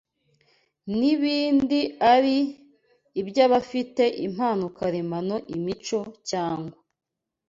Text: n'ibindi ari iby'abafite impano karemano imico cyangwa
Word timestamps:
n'ibindi 0.97 1.81
ari 2.13 2.37
iby'abafite 3.21 4.03
impano 4.27 4.63
karemano 4.77 5.35
imico 5.55 5.99
cyangwa 6.29 6.75